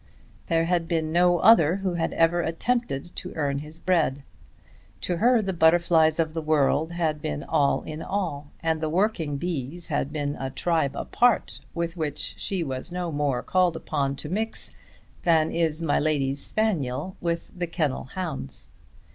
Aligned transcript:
There 0.47 0.65
had 0.65 0.87
been 0.87 1.11
no 1.11 1.37
other 1.37 1.75
who 1.75 1.93
had 1.93 2.11
ever 2.13 2.41
attempted 2.41 3.15
to 3.17 3.33
earn 3.35 3.59
his 3.59 3.77
bread. 3.77 4.23
To 5.01 5.17
her 5.17 5.43
the 5.43 5.53
butterflies 5.53 6.19
of 6.19 6.33
the 6.33 6.41
world 6.41 6.93
had 6.93 7.21
been 7.21 7.43
all 7.43 7.83
in 7.83 8.01
all, 8.01 8.47
and 8.63 8.81
the 8.81 8.89
working 8.89 9.37
bees 9.37 9.89
had 9.89 10.11
been 10.11 10.35
a 10.37 10.49
tribe 10.49 10.95
apart 10.95 11.59
with 11.75 11.97
which 11.97 12.33
she 12.39 12.63
was 12.63 12.91
no 12.91 13.11
more 13.11 13.43
called 13.43 13.75
upon 13.75 14.15
to 14.15 14.27
mix 14.27 14.75
than 15.21 15.51
is 15.51 15.83
my 15.83 15.99
lady's 15.99 16.41
spaniel 16.43 17.15
with 17.21 17.51
the 17.55 17.67
kennel 17.67 18.05
hounds. 18.05 18.69